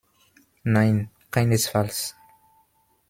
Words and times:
Nein, 0.63 1.11
keinesfalls. 1.29 2.15